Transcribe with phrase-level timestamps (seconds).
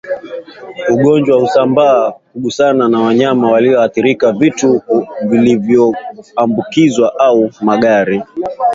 [0.89, 4.81] ugonjwa husambaa kwa kugusana na wanyama walioathirika vitu
[5.27, 8.23] vilivyoambukizwa au magari